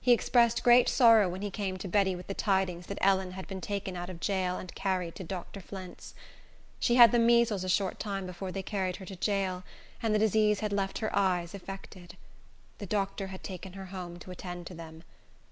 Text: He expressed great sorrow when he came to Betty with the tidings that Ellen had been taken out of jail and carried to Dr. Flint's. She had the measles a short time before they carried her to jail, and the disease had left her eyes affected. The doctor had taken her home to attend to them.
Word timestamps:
He 0.00 0.10
expressed 0.10 0.64
great 0.64 0.88
sorrow 0.88 1.28
when 1.28 1.42
he 1.42 1.48
came 1.52 1.76
to 1.76 1.86
Betty 1.86 2.16
with 2.16 2.26
the 2.26 2.34
tidings 2.34 2.86
that 2.86 2.98
Ellen 3.00 3.30
had 3.30 3.46
been 3.46 3.60
taken 3.60 3.96
out 3.96 4.10
of 4.10 4.18
jail 4.18 4.58
and 4.58 4.74
carried 4.74 5.14
to 5.14 5.22
Dr. 5.22 5.60
Flint's. 5.60 6.12
She 6.80 6.96
had 6.96 7.12
the 7.12 7.20
measles 7.20 7.62
a 7.62 7.68
short 7.68 8.00
time 8.00 8.26
before 8.26 8.50
they 8.50 8.64
carried 8.64 8.96
her 8.96 9.06
to 9.06 9.14
jail, 9.14 9.62
and 10.02 10.12
the 10.12 10.18
disease 10.18 10.58
had 10.58 10.72
left 10.72 10.98
her 10.98 11.16
eyes 11.16 11.54
affected. 11.54 12.16
The 12.78 12.86
doctor 12.86 13.28
had 13.28 13.44
taken 13.44 13.74
her 13.74 13.86
home 13.94 14.18
to 14.18 14.32
attend 14.32 14.66
to 14.66 14.74
them. 14.74 15.04